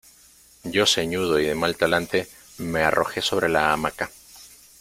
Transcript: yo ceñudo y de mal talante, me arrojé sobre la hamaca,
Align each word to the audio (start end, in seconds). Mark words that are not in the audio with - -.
yo 0.63 0.87
ceñudo 0.87 1.39
y 1.39 1.45
de 1.45 1.53
mal 1.53 1.77
talante, 1.77 2.27
me 2.57 2.81
arrojé 2.81 3.21
sobre 3.21 3.49
la 3.49 3.71
hamaca, 3.71 4.09